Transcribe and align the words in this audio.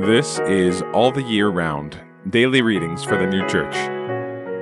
This 0.00 0.38
is 0.40 0.80
All 0.94 1.12
the 1.12 1.22
Year 1.22 1.48
Round 1.48 2.00
Daily 2.30 2.62
Readings 2.62 3.04
for 3.04 3.18
the 3.18 3.26
New 3.26 3.46
Church. 3.46 3.74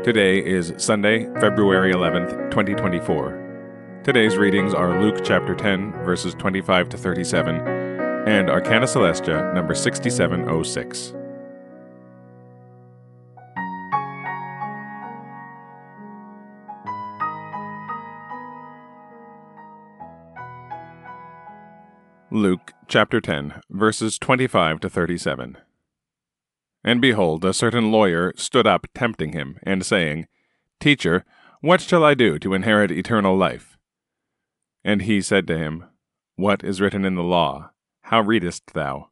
Today 0.04 0.44
is 0.44 0.74
Sunday, 0.78 1.32
February 1.34 1.92
11th, 1.92 2.50
2024. 2.50 4.00
Today's 4.02 4.36
readings 4.36 4.74
are 4.74 5.00
Luke 5.00 5.20
chapter 5.22 5.54
10, 5.54 5.92
verses 6.04 6.34
25 6.34 6.88
to 6.88 6.98
37, 6.98 7.54
and 8.26 8.50
Arcana 8.50 8.86
Coelestia, 8.86 9.54
number 9.54 9.76
6706. 9.76 11.14
Luke 22.30 22.74
chapter 22.88 23.22
10, 23.22 23.62
verses 23.70 24.18
25 24.18 24.80
to 24.80 24.90
37. 24.90 25.56
And 26.84 27.00
behold, 27.00 27.42
a 27.42 27.54
certain 27.54 27.90
lawyer 27.90 28.34
stood 28.36 28.66
up 28.66 28.86
tempting 28.94 29.32
him, 29.32 29.58
and 29.62 29.84
saying, 29.84 30.26
Teacher, 30.78 31.24
what 31.62 31.80
shall 31.80 32.04
I 32.04 32.12
do 32.12 32.38
to 32.40 32.52
inherit 32.52 32.90
eternal 32.90 33.34
life? 33.34 33.78
And 34.84 35.02
he 35.02 35.22
said 35.22 35.46
to 35.46 35.56
him, 35.56 35.84
What 36.36 36.62
is 36.62 36.82
written 36.82 37.06
in 37.06 37.14
the 37.14 37.22
law? 37.22 37.70
How 38.02 38.20
readest 38.20 38.74
thou? 38.74 39.08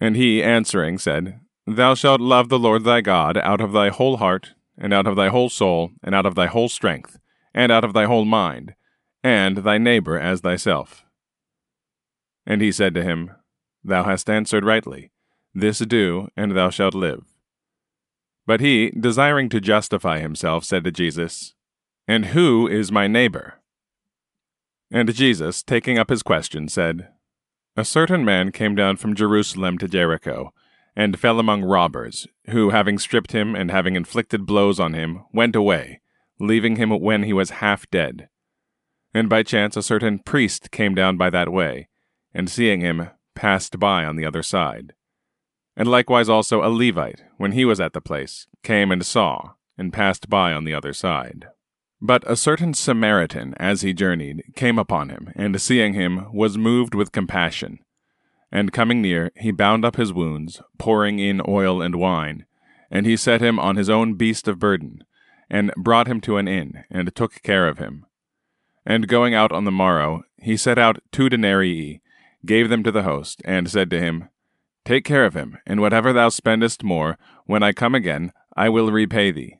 And 0.00 0.16
he 0.16 0.42
answering 0.42 0.96
said, 0.96 1.40
Thou 1.66 1.92
shalt 1.92 2.22
love 2.22 2.48
the 2.48 2.58
Lord 2.58 2.84
thy 2.84 3.02
God 3.02 3.36
out 3.36 3.60
of 3.60 3.72
thy 3.72 3.90
whole 3.90 4.16
heart, 4.16 4.54
and 4.78 4.94
out 4.94 5.06
of 5.06 5.14
thy 5.14 5.28
whole 5.28 5.50
soul, 5.50 5.90
and 6.02 6.14
out 6.14 6.24
of 6.24 6.36
thy 6.36 6.46
whole 6.46 6.70
strength, 6.70 7.18
and 7.52 7.70
out 7.70 7.84
of 7.84 7.92
thy 7.92 8.06
whole 8.06 8.24
mind, 8.24 8.74
and 9.22 9.58
thy 9.58 9.76
neighbor 9.76 10.18
as 10.18 10.40
thyself. 10.40 11.04
And 12.46 12.60
he 12.60 12.72
said 12.72 12.94
to 12.94 13.02
him, 13.02 13.32
Thou 13.82 14.04
hast 14.04 14.30
answered 14.30 14.64
rightly. 14.64 15.10
This 15.54 15.78
do, 15.78 16.28
and 16.36 16.56
thou 16.56 16.70
shalt 16.70 16.94
live. 16.94 17.24
But 18.46 18.60
he, 18.60 18.90
desiring 18.90 19.48
to 19.50 19.60
justify 19.60 20.18
himself, 20.18 20.64
said 20.64 20.84
to 20.84 20.90
Jesus, 20.90 21.54
And 22.08 22.26
who 22.26 22.66
is 22.66 22.92
my 22.92 23.06
neighbor? 23.06 23.60
And 24.90 25.14
Jesus, 25.14 25.62
taking 25.62 25.98
up 25.98 26.10
his 26.10 26.22
question, 26.22 26.68
said, 26.68 27.08
A 27.76 27.84
certain 27.84 28.24
man 28.24 28.52
came 28.52 28.74
down 28.74 28.96
from 28.96 29.14
Jerusalem 29.14 29.78
to 29.78 29.88
Jericho, 29.88 30.52
and 30.96 31.18
fell 31.18 31.40
among 31.40 31.64
robbers, 31.64 32.26
who, 32.50 32.70
having 32.70 32.98
stripped 32.98 33.32
him 33.32 33.54
and 33.54 33.70
having 33.70 33.96
inflicted 33.96 34.46
blows 34.46 34.78
on 34.78 34.92
him, 34.92 35.24
went 35.32 35.56
away, 35.56 36.00
leaving 36.38 36.76
him 36.76 36.90
when 36.90 37.22
he 37.22 37.32
was 37.32 37.50
half 37.50 37.90
dead. 37.90 38.28
And 39.12 39.28
by 39.28 39.42
chance 39.42 39.76
a 39.76 39.82
certain 39.82 40.18
priest 40.18 40.70
came 40.70 40.94
down 40.94 41.16
by 41.16 41.30
that 41.30 41.50
way 41.50 41.88
and 42.34 42.50
seeing 42.50 42.80
him, 42.80 43.08
passed 43.34 43.78
by 43.78 44.04
on 44.04 44.16
the 44.16 44.26
other 44.26 44.42
side. 44.42 44.92
And 45.76 45.88
likewise 45.88 46.28
also 46.28 46.62
a 46.62 46.68
Levite, 46.68 47.22
when 47.36 47.52
he 47.52 47.64
was 47.64 47.80
at 47.80 47.92
the 47.92 48.00
place, 48.00 48.46
came 48.62 48.90
and 48.90 49.04
saw, 49.04 49.52
and 49.78 49.92
passed 49.92 50.28
by 50.28 50.52
on 50.52 50.64
the 50.64 50.74
other 50.74 50.92
side. 50.92 51.48
But 52.00 52.28
a 52.30 52.36
certain 52.36 52.74
Samaritan, 52.74 53.54
as 53.58 53.82
he 53.82 53.94
journeyed, 53.94 54.42
came 54.56 54.78
upon 54.78 55.08
him, 55.08 55.32
and 55.34 55.60
seeing 55.60 55.94
him, 55.94 56.32
was 56.32 56.58
moved 56.58 56.94
with 56.94 57.12
compassion. 57.12 57.78
And 58.52 58.72
coming 58.72 59.00
near, 59.00 59.32
he 59.36 59.50
bound 59.50 59.84
up 59.84 59.96
his 59.96 60.12
wounds, 60.12 60.60
pouring 60.78 61.18
in 61.18 61.40
oil 61.48 61.80
and 61.80 61.96
wine, 61.96 62.46
and 62.90 63.06
he 63.06 63.16
set 63.16 63.40
him 63.40 63.58
on 63.58 63.76
his 63.76 63.90
own 63.90 64.14
beast 64.14 64.46
of 64.46 64.58
burden, 64.58 65.02
and 65.50 65.72
brought 65.76 66.06
him 66.06 66.20
to 66.20 66.36
an 66.36 66.46
inn, 66.46 66.84
and 66.90 67.14
took 67.14 67.42
care 67.42 67.66
of 67.66 67.78
him. 67.78 68.06
And 68.86 69.08
going 69.08 69.34
out 69.34 69.50
on 69.50 69.64
the 69.64 69.72
morrow, 69.72 70.22
he 70.36 70.56
set 70.56 70.78
out 70.78 71.00
two 71.10 71.28
denarii, 71.28 72.02
gave 72.44 72.68
them 72.68 72.82
to 72.82 72.92
the 72.92 73.02
host, 73.02 73.42
and 73.44 73.70
said 73.70 73.90
to 73.90 74.00
him, 74.00 74.28
Take 74.84 75.04
care 75.04 75.24
of 75.24 75.34
him, 75.34 75.58
and 75.66 75.80
whatever 75.80 76.12
thou 76.12 76.28
spendest 76.28 76.82
more, 76.82 77.16
when 77.46 77.62
I 77.62 77.72
come 77.72 77.94
again, 77.94 78.32
I 78.56 78.68
will 78.68 78.92
repay 78.92 79.30
thee. 79.30 79.56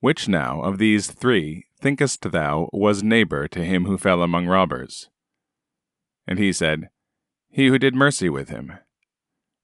Which 0.00 0.28
now 0.28 0.62
of 0.62 0.78
these 0.78 1.10
three 1.10 1.66
thinkest 1.78 2.32
thou 2.32 2.70
was 2.72 3.02
neighbor 3.02 3.46
to 3.48 3.64
him 3.64 3.84
who 3.84 3.98
fell 3.98 4.22
among 4.22 4.46
robbers? 4.46 5.10
And 6.26 6.38
he 6.38 6.52
said, 6.52 6.88
He 7.48 7.66
who 7.66 7.78
did 7.78 7.94
mercy 7.94 8.30
with 8.30 8.48
him. 8.48 8.72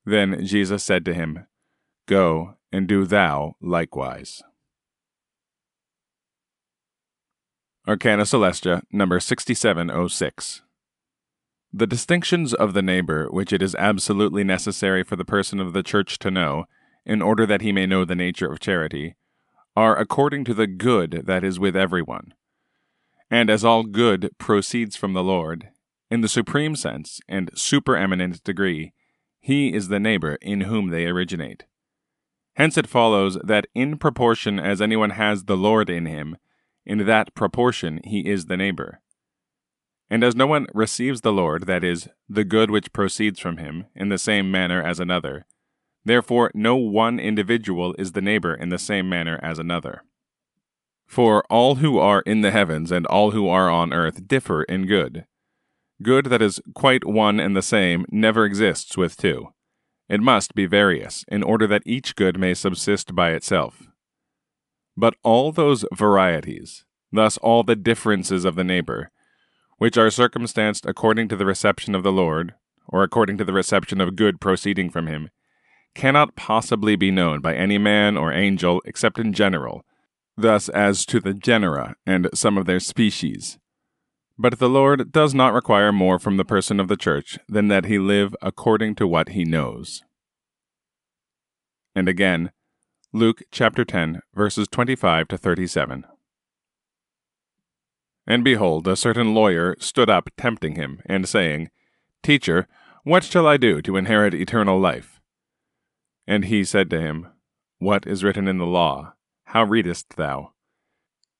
Then 0.04 0.44
Jesus 0.44 0.84
said 0.84 1.04
to 1.06 1.14
him, 1.14 1.46
Go, 2.06 2.56
and 2.70 2.86
do 2.86 3.06
thou 3.06 3.56
likewise. 3.60 4.42
Arcana 7.88 8.24
Coelestia, 8.24 8.82
number 8.92 9.20
6706. 9.20 10.62
The 11.76 11.86
distinctions 11.86 12.54
of 12.54 12.72
the 12.72 12.80
neighbor, 12.80 13.26
which 13.30 13.52
it 13.52 13.60
is 13.60 13.74
absolutely 13.74 14.42
necessary 14.42 15.04
for 15.04 15.14
the 15.14 15.26
person 15.26 15.60
of 15.60 15.74
the 15.74 15.82
church 15.82 16.18
to 16.20 16.30
know, 16.30 16.64
in 17.04 17.20
order 17.20 17.44
that 17.44 17.60
he 17.60 17.70
may 17.70 17.84
know 17.84 18.02
the 18.06 18.14
nature 18.14 18.50
of 18.50 18.60
charity, 18.60 19.14
are 19.76 19.94
according 19.94 20.44
to 20.46 20.54
the 20.54 20.66
good 20.66 21.24
that 21.26 21.44
is 21.44 21.60
with 21.60 21.76
everyone. 21.76 22.32
And 23.30 23.50
as 23.50 23.62
all 23.62 23.82
good 23.82 24.30
proceeds 24.38 24.96
from 24.96 25.12
the 25.12 25.22
Lord, 25.22 25.68
in 26.10 26.22
the 26.22 26.30
supreme 26.30 26.76
sense 26.76 27.20
and 27.28 27.50
supereminent 27.54 28.42
degree, 28.42 28.94
he 29.38 29.74
is 29.74 29.88
the 29.88 30.00
neighbor 30.00 30.38
in 30.40 30.62
whom 30.62 30.88
they 30.88 31.04
originate. 31.04 31.64
Hence 32.54 32.78
it 32.78 32.86
follows 32.86 33.36
that 33.44 33.66
in 33.74 33.98
proportion 33.98 34.58
as 34.58 34.80
anyone 34.80 35.10
has 35.10 35.44
the 35.44 35.58
Lord 35.58 35.90
in 35.90 36.06
him, 36.06 36.38
in 36.86 37.04
that 37.04 37.34
proportion 37.34 38.00
he 38.02 38.20
is 38.20 38.46
the 38.46 38.56
neighbor. 38.56 39.02
And 40.08 40.22
as 40.22 40.36
no 40.36 40.46
one 40.46 40.66
receives 40.72 41.22
the 41.22 41.32
Lord, 41.32 41.66
that 41.66 41.82
is, 41.82 42.08
the 42.28 42.44
good 42.44 42.70
which 42.70 42.92
proceeds 42.92 43.40
from 43.40 43.56
him, 43.56 43.86
in 43.94 44.08
the 44.08 44.18
same 44.18 44.50
manner 44.50 44.82
as 44.82 45.00
another, 45.00 45.46
therefore 46.04 46.52
no 46.54 46.76
one 46.76 47.18
individual 47.18 47.94
is 47.98 48.12
the 48.12 48.20
neighbor 48.20 48.54
in 48.54 48.68
the 48.68 48.78
same 48.78 49.08
manner 49.08 49.40
as 49.42 49.58
another. 49.58 50.04
For 51.06 51.44
all 51.50 51.76
who 51.76 51.98
are 51.98 52.20
in 52.22 52.40
the 52.40 52.50
heavens 52.50 52.92
and 52.92 53.06
all 53.06 53.32
who 53.32 53.48
are 53.48 53.68
on 53.68 53.92
earth 53.92 54.26
differ 54.28 54.62
in 54.64 54.86
good. 54.86 55.26
Good 56.02 56.26
that 56.26 56.42
is 56.42 56.60
quite 56.74 57.04
one 57.04 57.40
and 57.40 57.56
the 57.56 57.62
same 57.62 58.04
never 58.10 58.44
exists 58.44 58.96
with 58.96 59.16
two. 59.16 59.48
It 60.08 60.20
must 60.20 60.54
be 60.54 60.66
various, 60.66 61.24
in 61.28 61.42
order 61.42 61.66
that 61.66 61.82
each 61.84 62.14
good 62.14 62.38
may 62.38 62.54
subsist 62.54 63.14
by 63.14 63.32
itself. 63.32 63.88
But 64.96 65.14
all 65.22 65.52
those 65.52 65.84
varieties, 65.92 66.84
thus 67.10 67.38
all 67.38 67.62
the 67.62 67.76
differences 67.76 68.44
of 68.44 68.54
the 68.54 68.64
neighbor, 68.64 69.10
which 69.78 69.96
are 69.96 70.10
circumstanced 70.10 70.86
according 70.86 71.28
to 71.28 71.36
the 71.36 71.46
reception 71.46 71.94
of 71.94 72.02
the 72.02 72.12
Lord, 72.12 72.54
or 72.88 73.02
according 73.02 73.38
to 73.38 73.44
the 73.44 73.52
reception 73.52 74.00
of 74.00 74.16
good 74.16 74.40
proceeding 74.40 74.90
from 74.90 75.06
him, 75.06 75.30
cannot 75.94 76.36
possibly 76.36 76.96
be 76.96 77.10
known 77.10 77.40
by 77.40 77.54
any 77.54 77.78
man 77.78 78.16
or 78.16 78.32
angel 78.32 78.82
except 78.84 79.18
in 79.18 79.32
general, 79.32 79.84
thus 80.36 80.68
as 80.68 81.06
to 81.06 81.20
the 81.20 81.34
genera 81.34 81.96
and 82.06 82.28
some 82.34 82.58
of 82.58 82.66
their 82.66 82.80
species. 82.80 83.58
But 84.38 84.58
the 84.58 84.68
Lord 84.68 85.12
does 85.12 85.34
not 85.34 85.54
require 85.54 85.92
more 85.92 86.18
from 86.18 86.36
the 86.36 86.44
person 86.44 86.78
of 86.78 86.88
the 86.88 86.96
church 86.96 87.38
than 87.48 87.68
that 87.68 87.86
he 87.86 87.98
live 87.98 88.36
according 88.42 88.94
to 88.96 89.06
what 89.06 89.30
he 89.30 89.44
knows. 89.44 90.02
And 91.94 92.08
again, 92.08 92.52
Luke 93.14 93.42
chapter 93.50 93.82
10, 93.82 94.20
verses 94.34 94.68
25 94.68 95.28
to 95.28 95.38
37. 95.38 96.04
And 98.26 98.42
behold, 98.42 98.88
a 98.88 98.96
certain 98.96 99.34
lawyer 99.34 99.76
stood 99.78 100.10
up 100.10 100.30
tempting 100.36 100.74
him, 100.74 101.00
and 101.06 101.28
saying, 101.28 101.70
Teacher, 102.22 102.66
what 103.04 103.22
shall 103.22 103.46
I 103.46 103.56
do 103.56 103.80
to 103.82 103.96
inherit 103.96 104.34
eternal 104.34 104.80
life? 104.80 105.20
And 106.26 106.46
he 106.46 106.64
said 106.64 106.90
to 106.90 107.00
him, 107.00 107.28
What 107.78 108.06
is 108.06 108.24
written 108.24 108.48
in 108.48 108.58
the 108.58 108.66
law? 108.66 109.14
How 109.44 109.62
readest 109.62 110.16
thou? 110.16 110.52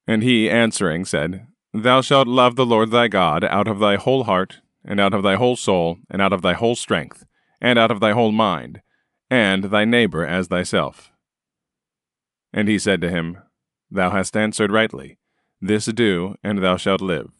And 0.06 0.22
he 0.22 0.48
answering 0.48 1.04
said, 1.04 1.48
Thou 1.74 2.00
shalt 2.00 2.28
love 2.28 2.54
the 2.54 2.64
Lord 2.64 2.92
thy 2.92 3.08
God 3.08 3.42
out 3.42 3.66
of 3.66 3.80
thy 3.80 3.96
whole 3.96 4.24
heart, 4.24 4.60
and 4.84 5.00
out 5.00 5.12
of 5.12 5.24
thy 5.24 5.34
whole 5.34 5.56
soul, 5.56 5.98
and 6.08 6.22
out 6.22 6.32
of 6.32 6.42
thy 6.42 6.52
whole 6.52 6.76
strength, 6.76 7.26
and 7.60 7.78
out 7.78 7.90
of 7.90 7.98
thy 7.98 8.12
whole 8.12 8.30
mind, 8.30 8.80
and 9.28 9.64
thy 9.64 9.84
neighbor 9.84 10.24
as 10.24 10.46
thyself. 10.46 11.10
And 12.52 12.68
he 12.68 12.78
said 12.78 13.00
to 13.00 13.10
him, 13.10 13.38
Thou 13.90 14.10
hast 14.10 14.36
answered 14.36 14.70
rightly. 14.70 15.18
This 15.60 15.86
do, 15.86 16.36
and 16.42 16.62
thou 16.62 16.76
shalt 16.76 17.00
live. 17.00 17.30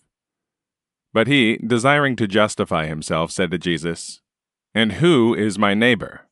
But 1.13 1.27
he, 1.27 1.57
desiring 1.59 2.17
to 2.17 2.27
justify 2.27 2.87
himself, 2.87 3.31
said 3.31 3.51
to 3.51 3.59
Jesus, 3.59 4.21
And 4.75 4.93
who 4.93 5.35
is 5.35 5.59
my 5.59 5.75
neighbor? 5.75 6.23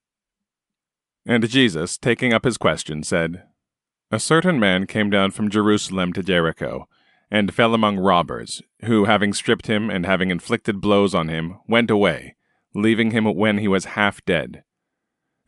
And 1.27 1.49
Jesus, 1.49 1.97
taking 1.97 2.33
up 2.33 2.45
his 2.45 2.59
question, 2.59 3.03
said, 3.03 3.45
A 4.11 4.21
certain 4.21 4.61
man 4.61 4.87
came 4.87 5.09
down 5.09 5.31
from 5.31 5.49
Jerusalem 5.49 6.13
to 6.13 6.23
Jericho, 6.23 6.87
and 7.31 7.55
fell 7.55 7.75
among 7.75 7.99
robbers, 7.99 8.63
who, 8.85 9.07
having 9.07 9.33
stripped 9.33 9.67
him 9.67 9.89
and 9.91 10.05
having 10.05 10.31
inflicted 10.31 10.81
blows 10.81 11.15
on 11.15 11.29
him, 11.29 11.59
went 11.67 11.91
away, 11.91 12.37
leaving 12.75 13.11
him 13.11 13.25
when 13.25 13.59
he 13.59 13.69
was 13.69 13.87
half 13.87 14.25
dead. 14.25 14.65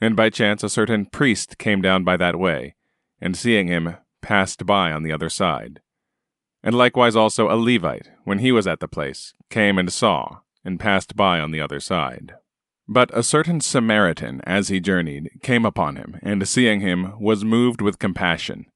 And 0.00 0.16
by 0.16 0.30
chance 0.30 0.62
a 0.62 0.68
certain 0.68 1.06
priest 1.06 1.58
came 1.58 1.82
down 1.82 2.04
by 2.04 2.16
that 2.16 2.38
way, 2.38 2.74
and 3.20 3.36
seeing 3.36 3.68
him, 3.68 3.96
passed 4.22 4.66
by 4.66 4.92
on 4.92 5.02
the 5.02 5.12
other 5.12 5.28
side. 5.28 5.80
And 6.66 6.74
likewise 6.74 7.14
also 7.14 7.48
a 7.48 7.54
Levite, 7.54 8.10
when 8.24 8.40
he 8.40 8.50
was 8.50 8.66
at 8.66 8.80
the 8.80 8.88
place, 8.88 9.34
came 9.50 9.78
and 9.78 9.92
saw, 9.92 10.38
and 10.64 10.80
passed 10.80 11.14
by 11.14 11.38
on 11.38 11.52
the 11.52 11.60
other 11.60 11.78
side. 11.78 12.34
But 12.88 13.16
a 13.16 13.22
certain 13.22 13.60
Samaritan, 13.60 14.40
as 14.42 14.66
he 14.66 14.80
journeyed, 14.80 15.30
came 15.44 15.64
upon 15.64 15.94
him, 15.94 16.18
and 16.22 16.48
seeing 16.48 16.80
him, 16.80 17.20
was 17.20 17.44
moved 17.44 17.80
with 17.80 18.00
compassion. 18.00 18.66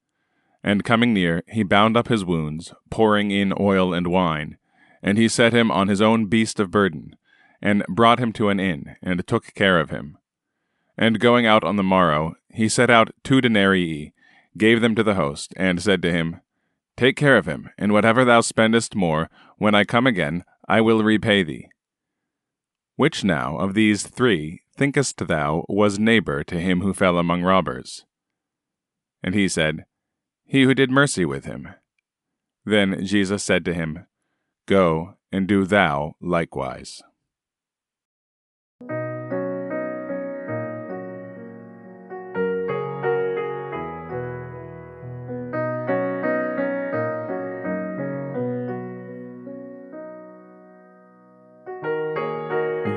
And 0.63 0.85
coming 0.85 1.13
near, 1.13 1.43
he 1.49 1.63
bound 1.63 1.97
up 1.97 2.07
his 2.07 2.23
wounds, 2.23 2.73
pouring 2.89 3.29
in 3.29 3.53
oil 3.59 3.93
and 3.93 4.07
wine. 4.07 4.55
And 5.03 5.17
he 5.17 5.27
set 5.27 5.51
him 5.51 5.69
on 5.69 5.89
his 5.89 6.01
own 6.01 6.27
beast 6.27 6.61
of 6.61 6.71
burden, 6.71 7.17
and 7.61 7.83
brought 7.89 8.19
him 8.19 8.31
to 8.33 8.47
an 8.47 8.61
inn, 8.61 8.95
and 9.03 9.27
took 9.27 9.53
care 9.53 9.81
of 9.81 9.89
him. 9.89 10.17
And 10.97 11.19
going 11.19 11.45
out 11.45 11.65
on 11.65 11.75
the 11.75 11.83
morrow, 11.83 12.35
he 12.49 12.69
set 12.69 12.89
out 12.89 13.13
two 13.21 13.41
denarii, 13.41 14.13
gave 14.57 14.79
them 14.79 14.95
to 14.95 15.03
the 15.03 15.15
host, 15.15 15.53
and 15.57 15.81
said 15.81 16.01
to 16.03 16.11
him, 16.13 16.39
Take 17.01 17.15
care 17.15 17.35
of 17.35 17.47
him, 17.47 17.67
and 17.79 17.91
whatever 17.93 18.23
thou 18.23 18.41
spendest 18.41 18.93
more, 18.93 19.27
when 19.57 19.73
I 19.73 19.85
come 19.85 20.05
again, 20.05 20.43
I 20.67 20.81
will 20.81 21.01
repay 21.01 21.41
thee. 21.41 21.67
Which 22.95 23.23
now 23.23 23.57
of 23.57 23.73
these 23.73 24.03
three 24.03 24.61
thinkest 24.77 25.17
thou 25.27 25.65
was 25.67 25.97
neighbor 25.97 26.43
to 26.43 26.59
him 26.59 26.81
who 26.81 26.93
fell 26.93 27.17
among 27.17 27.41
robbers? 27.41 28.05
And 29.23 29.33
he 29.33 29.47
said, 29.47 29.85
He 30.45 30.61
who 30.61 30.75
did 30.75 30.91
mercy 30.91 31.25
with 31.25 31.45
him. 31.45 31.69
Then 32.65 33.03
Jesus 33.03 33.43
said 33.43 33.65
to 33.65 33.73
him, 33.73 34.05
Go, 34.67 35.15
and 35.31 35.47
do 35.47 35.65
thou 35.65 36.13
likewise. 36.21 37.01